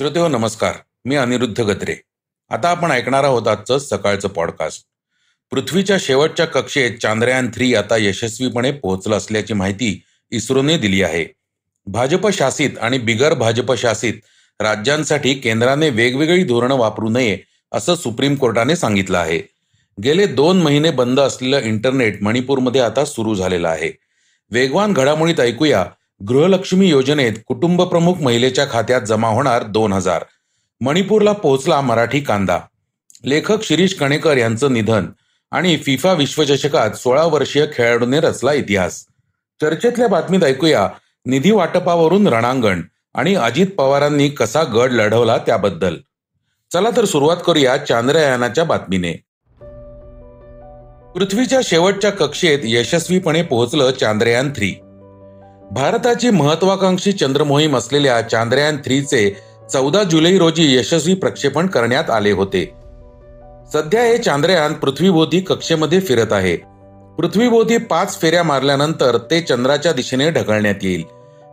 श्रोते 0.00 0.20
हो, 0.20 0.28
नमस्कार. 0.28 0.72
मी 1.04 1.16
अनिरुद्ध 1.16 1.60
गत्रे 1.60 1.94
आता 2.50 2.68
आपण 2.68 2.90
ऐकणार 2.90 3.24
आहोत 3.24 3.48
आजचं 3.48 3.78
सकाळचं 3.78 4.28
पॉडकास्ट 4.28 4.82
पृथ्वीच्या 5.50 5.96
शेवटच्या 6.00 6.46
कक्षेत 6.46 6.90
चांद्रयान 7.02 7.50
थ्री 7.54 7.74
आता 7.74 7.96
यशस्वीपणे 7.96 8.70
पोहोचलं 8.70 9.16
असल्याची 9.16 9.54
माहिती 9.54 10.02
इस्रोने 10.30 10.78
दिली 10.78 11.02
आहे. 11.02 11.26
भाजप 11.86 12.28
शासित 12.28 12.70
आणि 12.80 12.98
बिगर 12.98 13.34
भाजप 13.34 13.74
शासित 13.74 14.14
राज्यांसाठी 14.60 15.34
केंद्राने 15.34 15.90
वेगवेगळी 15.90 16.44
धोरणं 16.44 16.76
वापरू 16.76 17.08
नये 17.08 17.38
असं 17.72 17.94
सुप्रीम 17.94 18.34
कोर्टाने 18.34 18.76
सांगितलं 18.76 19.18
आहे. 19.18 19.42
गेले 20.04 20.26
दोन 20.26 20.62
महिने 20.62 20.90
बंद 20.90 21.20
असलेलं 21.20 21.60
इंटरनेट 21.60 22.22
मणिपूरमध्ये 22.22 22.80
आता 22.80 23.04
सुरू 23.04 23.34
झालेलं 23.34 23.68
आहे. 23.68 23.92
वेगवान 24.50 24.92
घडामोडीत 24.92 25.40
ऐकूया 25.40 25.86
गृहलक्ष्मी 26.28 26.88
योजनेत 26.88 27.32
कुटुंब 27.46 27.82
प्रमुख 27.82 28.14
महिलेच्या 28.14 28.66
खात्यात 28.70 29.00
जमा 29.00 29.28
होणार 29.28 29.62
दोन 29.62 29.92
हजार. 29.92 30.24
मणिपूरला 30.80 31.32
पोहोचला 31.32 31.80
मराठी 31.80 32.20
कांदा. 32.20 32.58
लेखक 33.24 33.62
शिरीष 33.62 33.94
कणेकर 33.94 34.36
यांचं 34.36 34.72
निधन 34.72 35.06
आणि 35.50 35.76
फिफा 35.76 36.12
विश्वचषकात 36.12 36.90
सोळा 36.90 37.24
वर्षीय 37.24 37.66
खेळाडूने 37.74 38.20
रचला 38.20 38.52
इतिहास. 38.52 39.04
चर्चेतल्या 39.60 40.08
बातमीत 40.08 40.44
ऐकूया 40.44 40.88
निधी 41.26 41.50
वाटपावरून 41.50 42.28
रणांगण 42.28 42.80
आणि 43.14 43.34
अजित 43.34 43.66
पवारांनी 43.66 44.28
कसा 44.28 44.62
गड 44.62 44.92
लढवला 44.92 45.38
त्याबद्दल. 45.38 45.96
चला 46.72 46.88
तर 46.96 47.04
सुरुवात 47.04 47.36
करूया 47.46 47.76
चांद्रयानाच्या 47.76 48.64
बातमीने. 48.64 49.12
पृथ्वीच्या 51.12 51.60
शेवटच्या 51.64 52.10
कक्षेत 52.10 52.58
यशस्वीपणे 52.64 53.42
पोहोचलं 53.42 53.90
चांद्रयान 53.90 54.50
थ्री. 54.50 54.74
भारताची 55.70 56.30
महत्वाकांक्षी 56.30 57.12
चंद्रमोहीम 57.12 57.76
असलेल्या 57.76 58.20
चांद्रयान 58.20 58.76
थ्रीचे 58.76 59.36
चौदा 59.72 60.02
जुलै 60.02 60.38
रोजी 60.38 60.76
यशस्वी 60.76 61.14
प्रक्षेपण 61.14 61.66
करण्यात 61.66 62.10
आले 62.10 62.30
होते. 62.30 62.64
सध्या 63.72 64.02
हे 64.02 64.18
चांद्रयान 64.18 64.72
पृथ्वीभोवती 64.72 65.40
कक्षेमध्ये 65.40 66.00
फिरत 66.00 66.32
आहे. 66.32 66.56
पृथ्वीभोवती 67.18 67.76
पाच 67.76 68.20
फेऱ्या 68.20 68.42
मारल्यानंतर 68.42 69.18
ते 69.30 69.40
चंद्राच्या 69.40 69.92
दिशेने 69.92 70.30
ढकलण्यात 70.30 70.74
येईल. 70.82 71.02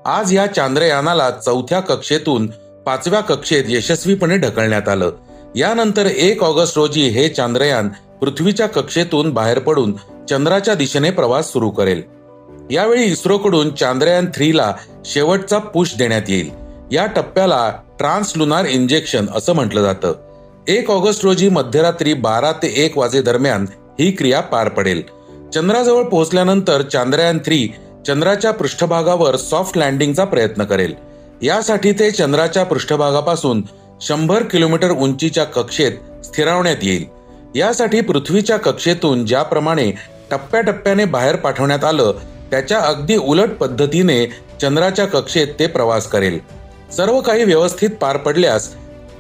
आज 0.06 0.36
या 0.36 0.48
चांद्रयानाला 0.48 1.32
चौथ्या 1.32 1.80
कक्षेतून 1.80 2.48
पाचव्या 2.86 3.20
कक्षेत 3.20 3.64
यशस्वीपणे 3.68 4.38
ढकलण्यात 4.38 4.90
आलं. 4.90 5.12
यानंतर 5.56 6.06
एक 6.06 6.44
ऑगस्ट 6.44 6.78
रोजी 6.78 7.02
हे 7.02 7.30
चांद्रयान 7.30 7.90
पृथ्वीच्या 8.22 8.68
कक्षेतून 8.68 9.30
बाहेर 9.30 9.60
पडून 9.60 9.96
चंद्राच्या 10.30 10.74
दिशेने 10.74 11.10
प्रवास 11.10 11.54
सुरू 11.54 11.70
करेल. 11.70 12.17
यावेळी 12.72 13.04
इस्रोकडून 13.04 13.74
चांद्रयान 13.76 14.26
थ्रीला 14.36 14.74
शेवटचा 15.06 15.58
पुश 15.58 15.96
देण्यात 15.98 16.22
येईल. 16.28 16.50
या 16.92 17.06
टप्प्याला 17.06 17.74
ट्रान्सलुनार 18.00 18.66
इंजेक्शन 18.66 19.26
असं 19.36 19.54
म्हटलं 19.54 19.82
जातं. 19.82 20.14
एक 20.68 20.90
ऑगस्ट 20.92 21.26
रोजी 21.26 21.50
मध्यरात्री 21.50 22.14
बारा 22.14 22.52
ते 22.52 22.74
एक 22.76 22.98
वाजे 22.98 23.22
दरम्यान 23.22 23.66
ही 24.00 24.12
क्रिया 24.12 24.42
पार 24.42 24.70
पडेल. 24.70 25.02
चंद्राजवळ 25.54 26.04
पोहोचल्यानंतर 26.04 26.82
चांद्रयान 26.82 27.38
थ्री 27.38 27.68
चंद्राच्या 28.08 28.52
पृष्ठभागावर 28.52 29.36
सॉफ्ट 29.36 29.78
लँडिंगचा 29.78 30.26
प्रयत्न 30.26 30.64
करेल. 30.64 30.94
यासाठी 31.42 31.92
ते 31.92 32.12
चंद्राच्या 32.12 32.64
पृष्ठभागापासून 32.64 33.62
शंभर 34.02 34.44
किलोमीटर 34.44 34.92
उंचीच्या 34.92 35.44
कक्षेत 35.44 36.26
स्थिरावण्यात 36.26 36.76
येईल. 36.82 37.06
यासाठी 37.56 38.02
पृथ्वीच्या 38.02 38.58
कक्षेतून 38.58 39.26
ज्याप्रमाणे 39.26 39.92
टप्प्याटप्प्याने 40.32 41.06
बाहेर 41.06 41.36
पाठवण्यात 41.36 41.84
आलं 41.84 42.14
त्याच्या 42.52 42.80
अगदी 42.80 43.16
उलट 43.16 43.50
पद्धतीने 43.50 44.26
चंद्राच्या 44.62 45.06
कक्षेत 45.06 45.48
ते 45.60 45.68
प्रवास 45.68 46.08
करेल. 46.08 46.40
सर्व 46.96 47.22
काही 47.22 47.44
व्यवस्थित 47.44 47.90
पार 48.02 48.18
पडल्यास 48.18 48.74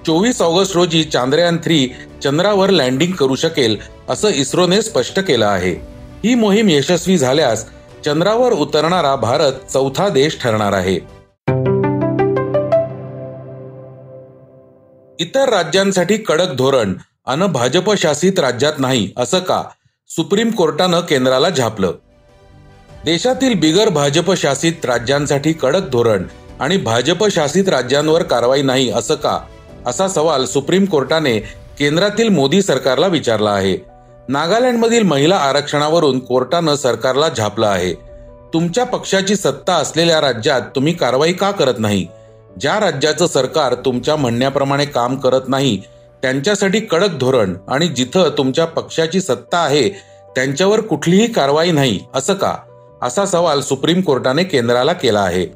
चोवीस 0.05 0.41
ऑगस्ट 0.41 0.75
रोजी 0.75 1.03
चांद्रयान 1.03 1.57
थ्री 1.57 1.87
चंद्रावर 2.23 2.69
लँडिंग 2.69 3.11
करू 3.11 3.35
शकेल 3.35 3.77
असं 4.09 4.29
इस्रोने 4.29 4.81
स्पष्ट 4.81 5.19
केलं 5.19 5.45
आहे. 5.45 5.71
ही 6.23 6.35
मोहीम 6.35 6.69
यशस्वी 6.69 7.17
झाल्यास 7.17 7.65
चंद्रावर 8.05 8.51
उतरणारा 8.51 9.15
भारत 9.15 9.53
चौथा 9.73 10.09
देश 10.09 10.37
ठरणार 10.41 10.73
आहे. 10.73 10.95
इतर 15.19 15.49
राज्यांसाठी 15.49 16.17
कडक 16.17 16.53
धोरण 16.53 16.93
अन 17.25 17.45
भाजप 17.45 17.93
शासित 17.93 18.39
राज्यात 18.39 18.73
नाही 18.77 19.11
असं 19.17 19.39
का? 19.39 19.63
सुप्रीम 20.09 20.51
कोर्टानं 20.51 20.99
केंद्राला 20.99 21.49
झापलं. 21.49 21.91
देशातील 23.07 23.53
बिगर 23.53 23.89
भाजप 23.89 24.33
शासित 24.33 24.85
राज्यांसाठी 24.85 25.53
कडक 25.53 25.89
धोरण 25.89 26.23
आणि 26.59 26.77
भाजप 26.77 27.27
शासित 27.27 27.69
राज्यांवर 27.69 28.23
कारवाई 28.23 28.61
नाही 28.61 28.89
असं 28.89 29.15
का? 29.15 29.39
असा 29.85 30.07
सवाल 30.07 30.45
सुप्रीम 30.45 30.85
कोर्टाने 30.85 31.39
केंद्रातील 31.79 32.29
मोदी 32.29 32.61
सरकारला 32.61 33.07
विचारला 33.07 33.49
आहे. 33.49 33.77
नागालँडमधील 34.29 35.03
महिला 35.03 35.35
आरक्षणावरून 35.35 36.19
कोर्टानं 36.19 36.75
सरकारला 36.75 37.29
झापलं 37.29 37.67
आहे. 37.67 37.93
तुमच्या 38.53 38.83
पक्षाची 38.83 39.35
सत्ता 39.35 39.73
असलेल्या 39.73 40.21
राज्यात 40.21 40.61
तुम्ही 40.61 40.93
कारवाई 40.93 41.33
का 41.33 41.51
करत 41.51 41.79
नाही? 41.79 42.07
ज्या 42.61 42.79
राज्याचं 42.79 43.27
सरकार 43.27 43.73
तुमच्या 43.73 44.15
म्हणण्याप्रमाणे 44.15 44.85
काम 44.85 45.15
करत 45.15 45.41
नाही 45.47 45.81
त्यांच्यासाठी 46.21 46.79
कडक 46.79 47.17
धोरण 47.17 47.53
आणि 47.67 47.87
जिथं 47.87 48.29
तुमच्या 48.37 48.65
पक्षाची 48.65 49.21
सत्ता 49.21 49.57
आहे 49.57 49.89
त्यांच्यावर 50.35 50.81
कुठलीही 50.81 51.33
कारवाई 51.33 51.71
नाही 51.71 51.99
असं 52.13 52.33
का? 52.33 52.55
असा 53.01 53.25
सवाल 53.25 53.61
सुप्रीम 53.61 54.01
कोर्टाने 54.01 54.43
केंद्राला 54.43 54.93
केला 54.93 55.19
आहे. 55.19 55.47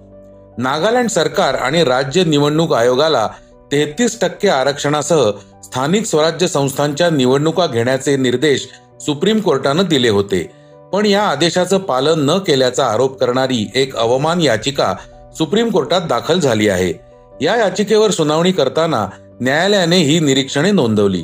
नागालँड 0.57 1.09
सरकार 1.09 1.53
आणि 1.53 1.83
राज्य 1.83 2.23
निवडणूक 2.23 2.73
आयोगाला 2.73 3.29
तेहतीस 3.71 4.19
टक्के 4.21 4.47
आरक्षणासह 4.47 5.31
स्थानिक 5.63 6.05
स्वराज्य 6.05 6.47
संस्थांच्या 6.47 7.09
निवडणुका 7.09 7.67
घेण्याचे 7.67 8.17
निर्देश 8.17 8.67
सुप्रीम 9.01 9.39
कोर्टानं 9.39 9.83
दिले 9.83 10.09
होते. 10.09 10.51
पण 10.93 11.05
या 11.05 11.23
आदेशाचं 11.23 11.77
पालन 11.77 12.29
न 12.29 12.37
केल्याचा 12.37 12.85
आरोप 12.85 13.19
करणारी 13.19 13.71
एक 13.75 13.95
अवमान 13.95 14.41
याचिका 14.41 14.93
सुप्रीम 15.37 15.69
कोर्टात 15.69 16.01
दाखल 16.01 16.39
झाली 16.39 16.69
आहे. 16.69 16.93
या 17.41 17.55
याचिकेवर 17.55 18.11
सुनावणी 18.11 18.51
करताना 18.51 19.07
न्यायालयाने 19.41 19.97
ही 19.97 20.19
निरीक्षणे 20.19 20.71
नोंदवली. 20.71 21.23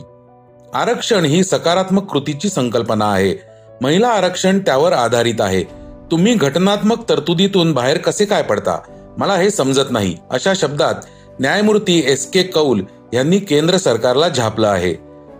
आरक्षण 0.73 1.25
ही 1.25 1.43
सकारात्मक 1.43 2.11
कृतीची 2.11 2.49
संकल्पना 2.49 3.05
आहे. 3.05 3.35
महिला 3.81 4.07
आरक्षण 4.07 4.59
त्यावर 4.59 4.93
आधारित 4.93 5.41
आहे. 5.41 5.86
तुम्ही 6.11 6.33
घटनात्मक 6.33 7.09
तरतुदीतून 7.09 7.71
बाहेर 7.73 7.97
कसे 7.97 8.25
काय 8.25 8.41
पडता? 8.43 8.77
मला 9.17 9.35
हे 9.35 9.49
समजत 9.49 9.91
नाही. 9.91 10.15
अशा 10.31 10.53
शब्दात 10.55 10.93
न्यायमूर्ती 11.39 12.03
एस 12.07 12.31
के 12.31 12.43
कौल 12.43 12.81
यांनी 13.13 13.39
केंद्र 13.39 13.77
सरकारला 13.77 14.29
झापलं 14.29 14.67
आहे. 14.67 14.93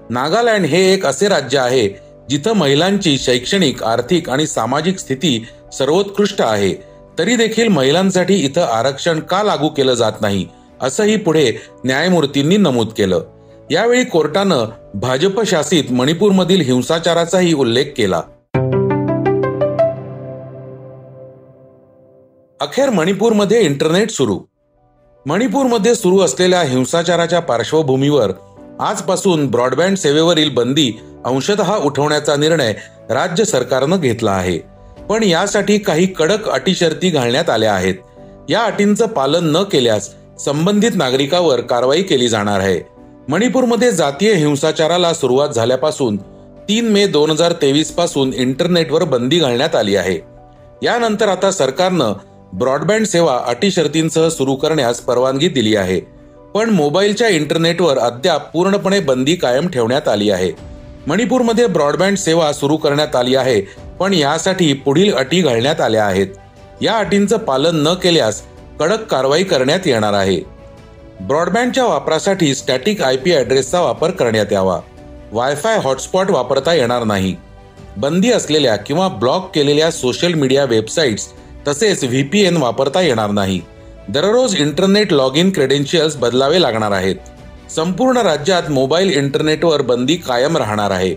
नागालँड 0.09 0.65
हे 0.65 0.93
एक 0.93 1.05
असे 1.05 1.27
राज्य 1.27 1.59
आहे 1.59 1.87
जिथं 2.29 2.53
महिलांची 2.53 3.17
शैक्षणिक 3.17 3.83
आर्थिक 3.83 4.29
आणि 4.29 4.47
सामाजिक 4.47 4.99
स्थिती 4.99 5.45
सर्वोत्कृष्ट 5.77 6.41
आहे. 6.41 6.73
तरी 7.19 7.35
देखील 7.35 7.67
महिलांसाठी 7.67 8.35
इथं 8.35 8.61
आरक्षण 8.61 9.19
का 9.19 9.43
लागू 9.43 9.69
केलं 9.69 9.93
जात 9.93 10.21
नाही 10.21 10.45
असंही 10.81 11.15
पुढे 11.17 11.51
न्यायमूर्तींनी 11.85 12.57
नमूद 12.57 12.87
केलं. 12.87 13.21
यावेळी 13.71 14.03
कोर्टानं 14.03 14.65
भाजप 14.93 15.41
शासित 15.43 15.91
मणिपूरमधील 15.91 16.61
हिंसाचाराचाही 16.61 17.53
उल्लेख 17.53 17.85
केला. 17.97 18.21
अखेर 22.61 22.89
मणिपूरमध्ये 22.89 23.61
इंटरनेट 23.61 24.11
सुरू. 24.11 24.39
मणिपूरमध्ये 25.25 25.95
सुरू 25.95 26.19
असलेल्या 26.19 26.61
हिंसाचाराच्या 26.61 27.39
पार्श्वभूमीवर 27.39 28.31
आजपासून 28.79 29.47
ब्रॉडबँड 29.47 29.97
सेवेवरील 29.97 30.49
बंदी 30.49 30.99
अंशतः 31.25 31.75
उठवण्याचा 31.75 32.35
निर्णय 32.35 32.73
राज्य 33.09 33.43
सरकारनं 33.43 33.99
घेतला 33.99 34.31
आहे. 34.31 34.57
पण 35.09 35.23
यासाठी 35.23 35.77
काही 35.77 36.07
कडक 36.07 36.49
अटीशर्ती 36.49 37.09
घालण्यात 37.09 37.49
आल्या 37.49 37.73
आहेत. 37.73 37.95
या 38.49 38.61
अटींचं 38.61 39.07
पालन 39.07 39.51
न 39.51 39.63
केल्यास 39.63 40.15
संबंधित 40.39 40.91
नागरिकावर 40.95 41.61
कारवाई 41.61 42.01
केली 42.01 42.27
जाणार 42.27 42.59
आहे. 42.59 42.81
मणिपूरमध्ये 43.27 43.91
जातीय 43.91 44.33
हिंसाचाराला 44.33 45.13
सुरुवात 45.13 45.49
झाल्यापासून 45.49 46.17
तीन 46.69 46.87
मे 46.87 47.07
दोन 47.07 47.31
हजार 47.31 47.51
तेवीसपासून 47.51 48.33
इंटरनेटवर 48.33 49.03
बंदी 49.03 49.39
घालण्यात 49.39 49.75
आली 49.75 49.95
आहे. 49.95 50.19
यानंतर 50.83 51.27
आता 51.27 51.51
सरकारनं 51.51 52.13
ब्रॉडबँड 52.57 53.05
सेवा 53.05 53.33
अटी 53.47 53.69
शर्तींसह 53.71 54.27
सुरू 54.29 54.55
करण्यास 54.55 54.99
परवानगी 54.99 55.47
दिली 55.47 55.75
आहे. 55.75 55.99
पण 56.53 56.69
मोबाईलच्या 56.69 57.27
इंटरनेटवर 57.27 57.97
अद्याप 57.99 58.49
पूर्णपणे 58.51 58.99
बंदी 58.99 59.35
कायम 59.35 59.67
ठेवण्यात 59.67 60.07
आली 60.07 60.29
आहे. 60.31 60.51
मणिपूरमध्ये 61.07 61.67
ब्रॉडबँड 61.67 62.17
सेवा 62.17 62.51
सुरू 62.53 62.77
करण्यात 62.77 63.15
आली 63.15 63.35
आहे 63.35 63.59
पण 63.99 64.13
यासाठी 64.13 64.71
पुढील 64.75 65.13
अटी 65.13 65.41
घालण्यात 65.41 65.81
आल्या 65.81 66.05
आहेत. 66.05 66.27
या 66.81 66.97
अटींचं 66.97 67.37
पालन 67.37 67.81
न 67.87 67.93
केल्यास 67.93 68.41
कडक 68.79 69.05
कारवाई 69.05 69.43
करण्यात 69.43 69.87
येणार 69.87 70.13
आहे. 70.13 70.39
ब्रॉडबँडच्या 71.21 71.85
वापरासाठी 71.85 72.53
स्टॅटिक 72.55 73.01
आय 73.01 73.17
पी 73.17 73.35
ॲड्रेसचा 73.35 73.81
वापर 73.81 74.11
करण्यात 74.11 74.51
यावा. 74.51 74.79
वायफाय 75.31 75.77
हॉटस्पॉट 75.77 76.31
वापरता 76.31 76.73
येणार 76.73 77.03
नाही. 77.03 77.35
बंदी 77.97 78.31
असलेल्या 78.31 78.75
किंवा 78.75 79.07
ब्लॉक 79.07 79.49
केलेल्या 79.55 79.91
सोशल 79.91 80.33
मीडिया 80.33 80.63
वेबसाईट्स 80.65 81.27
तसेच 81.67 82.03
व्ही 82.03 82.23
पी 82.23 82.41
एन 82.41 82.57
वापरता 82.57 83.01
येणार 83.01 83.31
नाही. 83.31 83.61
दररोज 84.09 84.55
इंटरनेट 84.55 85.13
लॉग 85.13 85.37
इन 85.37 85.51
क्रेडेन्शियल्स 85.51 86.15
बदलावे 86.15 86.61
लागणार 86.61 86.91
आहेत. 86.91 87.15
संपूर्ण 87.75 88.17
राज्यात 88.17 88.71
मोबाईल 88.71 89.09
इंटरनेटवर 89.09 89.81
बंदी 89.81 90.15
कायम 90.15 90.57
राहणार 90.57 90.91
आहे. 90.91 91.13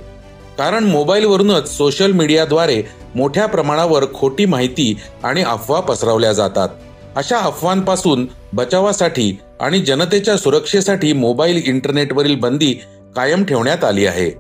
कारण 0.59 0.85
मोबाईलवरूनच 0.85 1.77
सोशल 1.77 2.13
मीडियाद्वारे 2.13 2.83
मोठ्या 3.15 3.47
प्रमाणावर 3.47 4.05
खोटी 4.15 4.47
माहिती 4.47 4.99
आणि 5.25 5.43
अफवा 5.43 5.81
पसरवल्या 5.81 6.33
जातात. 6.33 6.69
अशा 7.17 7.39
अफवांपासून 7.39 8.27
बचावासाठी 8.53 9.39
आणि 9.61 9.79
जनतेच्या 9.79 10.37
सुरक्षेसाठी 10.37 11.13
मोबाईल 11.13 11.63
इंटरनेटवरील 11.67 12.35
बंदी 12.35 12.73
कायम 13.17 13.45
ठेवण्यात 13.45 13.85
आली 13.85 14.07
आहे. 14.07 14.31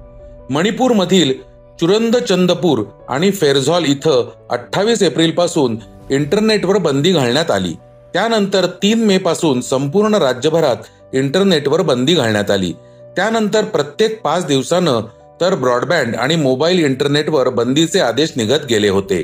मणिपूरमधील 0.51 1.33
चुरंदचंदपूर 1.81 2.83
आणि 3.09 3.31
फेरझॉल 3.31 3.85
इथं 3.85 4.31
अठ्ठावीस 4.51 5.03
एप्रिलपासून 5.03 5.77
इंटरनेटवर 6.11 6.77
बंदी 6.77 7.13
घालण्यात 7.13 7.51
आली. 7.51 7.73
त्यानंतर 8.13 8.67
तीन 8.67 9.05
मे 9.05 9.19
पासून 9.19 9.61
संपूर्ण 9.61 10.15
राज्यभरात 10.15 10.77
इंटरनेटवर 11.15 11.83
बंदी 11.83 12.15
घालण्यात 12.15 12.51
आली. 12.51 12.73
त्यानंतर 13.17 13.65
प्रत्येक 13.65 14.23
पाच 14.23 14.47
दिवसानं 14.47 15.01
तर 15.41 15.55
ब्रॉडबँड 15.55 16.17
आणि 16.17 16.37
मोबाईल 16.37 16.85
इंटरनेटवर 16.85 17.49
बंदीचे 17.49 18.01
आदेश 18.01 18.33
निघत 18.37 18.67
गेले 18.71 18.89
होते. 18.89 19.23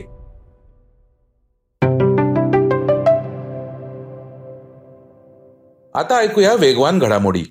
आता 5.95 6.17
ऐकूया 6.17 6.55
वेगवान 6.55 6.99
घडामोडी. 6.99 7.43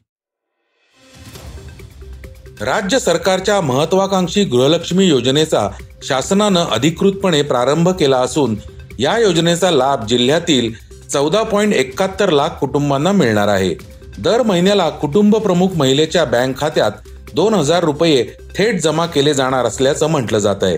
राज्य 2.61 2.99
सरकारच्या 2.99 3.61
महत्वाकांक्षी 3.61 4.43
गृहलक्ष्मी 4.43 5.05
योजनेचा 5.05 5.69
शासनानं 6.03 6.65
अधिकृतपणे 6.65 7.41
प्रारंभ 7.41 7.89
केला 7.89 8.17
असून 8.17 8.55
या 8.99 9.17
योजनेचा 9.17 9.71
लाभ 9.71 10.05
जिल्ह्यातील 10.05 10.71
चौदा 11.09 11.43
पॉईंट 11.43 11.73
एकाहत्तर 11.73 12.29
लाख 12.29 12.49
कुटुंबांना 12.49 13.11
मिळणार 13.11 13.47
आहे. 13.47 13.75
दर 14.19 14.41
महिन्याला 14.41 14.89
कुटुंब 14.89 15.35
प्रमुख 15.35 15.69
महिलेच्या 15.75 16.25
बँक 16.25 16.57
खात्यात 16.57 16.91
दोन 17.33 17.53
हजार 17.53 17.83
रुपये 17.83 18.25
थेट 18.57 18.81
जमा 18.81 19.05
केले 19.05 19.33
जाणार 19.33 19.65
असल्याचं 19.65 20.07
म्हटलं 20.07 20.39
जात 20.39 20.63
आहे. 20.63 20.77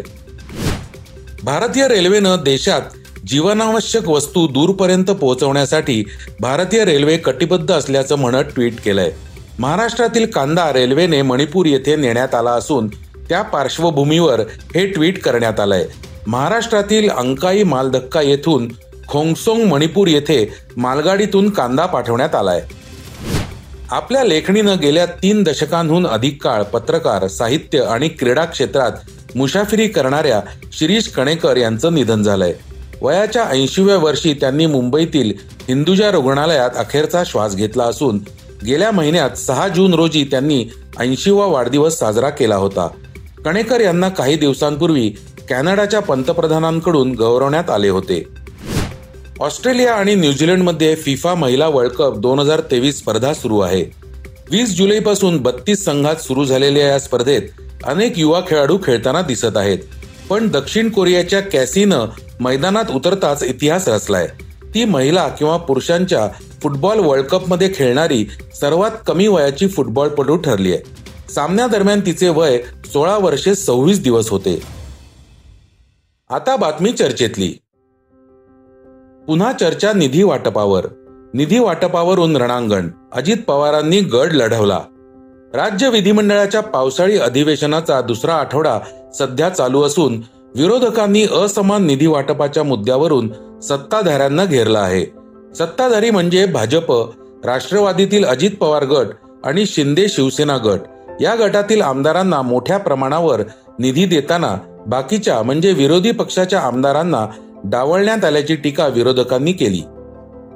भारतीय 1.43 1.87
रेल्वेनं 1.87 2.35
देशात 2.45 2.81
जीवनावश्यक 3.27 4.07
वस्तू 4.07 4.47
दूरपर्यंत 4.47 5.05
पोहोचवण्यासाठी 5.05 6.03
भारतीय 6.39 6.85
रेल्वे 6.85 7.17
कटिबद्ध 7.17 7.71
असल्याचं 7.71 8.15
म्हणत 8.15 8.43
ट्विट 8.55 8.81
केलंय. 8.81 9.11
महाराष्ट्रातील 9.59 10.25
कांदा 10.25 10.73
रेल्वेने 10.73 11.21
मणिपूर 11.21 11.65
येथे 11.65 11.95
नेण्यात 11.95 12.35
आला 12.35 12.51
असून 12.51 12.87
त्या 13.29 13.41
पार्श्वभूमीवर 13.41 14.39
हे 14.75 14.85
ट्विट 14.87 15.23
करण्यात 15.23 15.59
आलंय. 15.59 15.85
महाराष्ट्रातील 16.27 17.09
अंकाई 17.09 17.63
मालधक्का 17.63 18.21
येथून 18.21 18.67
खोंगसोंग 19.07 19.63
मणिपूर 19.63 20.07
येथे 20.07 20.53
मालगाडीतून 20.77 21.49
कांदा 21.49 21.85
पाठवण्यात 21.85 22.35
आलाय. 22.35 22.61
आपल्या 23.91 24.23
लेखणीनं 24.23 24.75
गेल्या 24.81 25.05
तीन 25.05 25.43
दशकांहून 25.43 26.07
अधिक 26.07 26.43
काळ 26.43 26.63
पत्रकार 26.63 27.27
साहित्य 27.27 27.79
आणि 27.79 28.07
क्रीडा 28.09 28.45
क्षेत्रात 28.45 28.91
मुसाफिरी 29.35 29.87
करणाऱ्या 29.87 30.41
शिरीष 30.73 31.07
कणेकर 31.07 31.57
यांचं 31.57 31.93
निधन 31.93 32.23
झालंय. 32.23 32.53
वयाच्या 33.01 33.43
ऐंशीव्या 33.43 33.97
वर्षी 33.97 34.33
त्यांनी 34.33 34.65
मुंबईतील 34.65 35.33
हिंदुजा 35.67 36.11
रुग्णालयात 36.11 36.69
अखेरचा 36.75 37.23
श्वास 37.25 37.55
घेतला 37.55 37.83
असून 37.83 38.19
गेल्या 38.65 38.91
महिन्यात 38.91 39.29
सहा 39.29 39.67
जून 39.67 39.93
रोजी 39.93 40.23
त्यांनी 40.23 40.65
ऐंशीवा 40.99 41.45
वाढदिवस 41.45 41.99
साजरा 41.99 42.29
केला 42.29 42.55
होता. 42.55 42.87
कणेकर 43.45 43.81
यांना 43.81 44.09
काही 44.09 44.35
दिवसांपूर्वी 44.35 45.11
कॅनडाच्या 45.49 45.99
पंतप्रधानांकडून 45.99 47.13
गौरवण्यात 47.15 47.69
आले 47.69 47.89
होते. 47.89 48.23
ऑस्ट्रेलिया 49.39 49.93
आणि 49.93 50.15
न्यूझीलंडमध्ये 50.15 50.95
फिफा 50.95 51.33
महिला 51.35 51.67
वर्ल्ड 51.67 51.91
कप 51.91 52.17
दोन 52.17 52.39
हजार 52.39 52.59
तेवीस 52.71 52.97
स्पर्धा 52.97 53.33
सुरू 53.33 53.59
आहे. 53.59 53.83
वीस 54.51 54.75
जुलैपासून 54.77 55.37
बत्तीस 55.37 55.85
संघात 55.85 56.15
सुरू 56.15 56.45
झालेल्या 56.45 56.87
या 56.87 56.99
स्पर्धेत 56.99 57.41
अनेक 57.83 58.19
युवा 58.19 58.39
खेळाडू 58.47 58.77
खेळताना 58.83 59.21
दिसत 59.21 59.57
आहेत. 59.57 59.77
पण 60.29 60.47
दक्षिण 60.47 60.89
कोरियाच्या 60.89 61.39
कॅसीनं 61.41 62.05
मैदानात 62.39 62.91
उतरताच 62.95 63.43
इतिहास 63.43 63.87
रचलाय. 63.87 64.27
ती 64.73 64.85
महिला 64.85 65.27
किंवा 65.27 65.57
पुरुषांच्या 65.57 66.27
फुटबॉल 66.63 66.99
वर्ल्ड 66.99 67.25
कपमध्ये 67.25 67.69
खेळणारी 67.75 68.25
सर्वात 68.59 68.91
कमी 69.07 69.27
वयाची 69.27 69.67
फुटबॉलपटू 69.67 70.37
ठरली 70.37 70.73
आहे 70.73 71.33
सामन्यादरम्यान 71.33 71.99
तिचे 71.99 72.29
वय 72.29 72.57
सोळा 72.93 73.17
वर्षे 73.17 73.55
सव्वीस 73.55 74.01
दिवस 74.03 74.29
होते. 74.29 74.76
आता 76.29 76.55
बातमी 76.55 76.91
चर्चेतली. 76.91 77.47
पुन्हा 79.27 79.51
चर्चा 79.51 79.93
निधी 79.93 80.23
वाटपावर. 80.23 80.85
निधी 81.33 81.59
वाटपावरून 81.59 82.37
रणांगण. 82.37 82.87
अजित 83.11 83.37
पवारांनी 83.47 83.99
गड 83.99 84.33
लढवला. 84.33 84.79
राज्य 85.53 85.89
विधिमंडळाच्या 85.89 86.61
पावसाळी 86.61 87.17
अधिवेशनाचा 87.17 88.01
दुसरा 88.01 88.33
आठवडा 88.33 88.79
सध्या 89.13 89.49
चालू 89.49 89.83
असून 89.83 90.21
विरोधकांनी 90.55 91.23
असमान 91.23 91.85
निधी 91.85 92.07
वाटपाच्या 92.07 92.63
मुद्द्यावरून 92.63 93.27
सत्ताधाऱ्यांना 93.59 94.45
घेरला 94.45 94.79
आहे. 94.79 95.05
सत्ताधारी 95.55 96.09
म्हणजे 96.09 96.45
भाजप 96.45 96.91
राष्ट्रवादीतील 97.45 98.25
अजित 98.25 98.51
पवार 98.59 98.85
गट 98.85 99.07
आणि 99.43 99.65
शिंदे 99.65 100.07
शिवसेना 100.07 100.57
गट. 100.57 100.79
या 101.21 101.35
गटातील 101.39 101.81
आमदारांना 101.81 102.41
मोठ्या 102.41 102.77
प्रमाणावर 102.77 103.41
निधी 103.79 104.05
देताना 104.05 104.57
बाकीच्या 104.87 105.41
म्हणजे 105.43 105.73
विरोधी 105.73 106.11
पक्षाच्या 106.11 106.59
आमदारांना 106.59 107.27
डावलण्यात 107.63 108.25
आल्याची 108.25 108.55
टीका 108.55 108.87
विरोधकांनी 108.87 109.51
केली. 109.51 109.81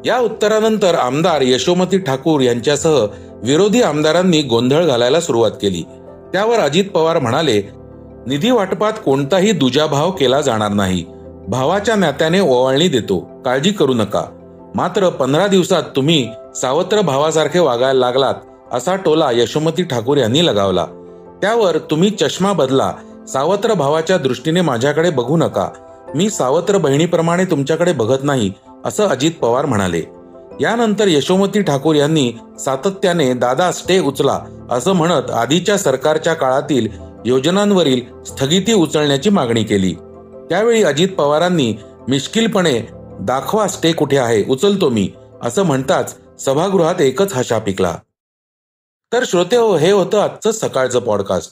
या 0.06 0.18
उत्तरानंतर 0.18 0.96
आमदार 0.96 1.42
यशोमती 1.42 1.98
ठाकूर 1.98 2.42
यांच्यासह 2.42 3.06
विरोधी 3.44 3.82
आमदारांनी 3.82 4.42
गोंधळ 4.42 4.86
घालायला 4.86 5.20
सुरुवात 5.20 5.52
केली. 5.52 5.84
त्यावर 6.34 6.60
अजित 6.60 6.86
पवार 6.86 7.20
म्हणाले 7.20 7.62
निधी 8.28 8.52
वाटपात 8.52 8.94
कोणताही 9.06 9.52
दुजाभाव 9.52 10.12
केला 10.12 10.42
जाणार 10.42 10.72
नाही. 10.72 11.06
भावाच्या 11.48 11.96
नात्याने 11.96 12.40
ओवाळणी 12.40 12.88
देतो. 12.88 13.42
काळजी 13.46 13.72
करू 13.72 13.94
नका. 13.94 14.24
मात्र 14.76 15.10
पंधरा 15.10 15.48
दिवसात 15.48 15.84
तुम्ही 15.96 16.30
सावत्र 16.56 17.02
भावासारखे 17.02 17.60
वागायला 17.60 18.00
लागलात 18.00 18.34
असा 18.72 18.96
टोला 18.96 19.32
यशोमती 19.32 19.84
ठाकूर 19.84 20.18
यांनी 20.18 20.46
लगावला. 20.46 20.86
त्यावर 21.42 21.78
तुम्ही 21.78 22.10
चष्मा 22.10 22.54
बदला 22.54 22.94
सावत्र 23.28 23.74
भावाच्या 23.74 24.18
दृष्टीने 24.18 24.62
माझ्याकडे 24.62 25.10
बघू 25.10 25.38
नका. 25.38 25.70
मी 26.16 26.30
सावत्र 26.30 26.78
बहिणीप्रमाणे 26.78 27.46
तुमच्याकडे 27.46 27.94
बघत 27.94 28.24
नाही 28.24 28.52
असं 28.86 29.08
अजित 29.08 29.32
पवार 29.42 29.66
म्हणाले. 29.66 30.02
यानंतर 30.62 31.08
यशोमती 31.08 31.62
ठाकूर 31.62 31.96
यांनी 31.96 32.34
सातत्याने 32.60 33.34
दादा 33.34 33.72
स्टे 33.72 34.00
उचला 34.00 34.40
असं 34.72 34.94
म्हणत 34.94 35.32
आधीच्या 35.32 35.78
सरकारच्या 35.78 36.34
काळातील 36.34 36.88
योजनांवरील 37.26 38.24
स्थगिती 38.24 38.74
उचलण्याची 38.74 39.30
मागणी 39.30 39.64
केली. 39.64 39.94
त्यावेळी 40.50 40.84
अजित 40.84 41.08
पवारांनी 41.08 41.76
मिश्किलपणे 42.08 42.80
दाखवा 43.20 43.68
स्टे 43.68 43.92
कुठे 43.92 44.18
आहे 44.18 44.44
उचलतो 44.50 44.90
मी 44.90 45.10
असं 45.44 45.64
म्हणताच 45.64 46.16
सभागृहात 46.40 47.02
एकच 47.02 47.34
हशा 47.34 47.58
पिकला. 47.58 47.96
तर 49.14 49.24
श्रोते 49.28 49.56
हो 49.56 49.76
हे 49.76 49.92
होतं 49.92 50.20
आजचं 50.20 50.52
सकाळचं 50.52 51.00
पॉडकास्ट 51.00 51.52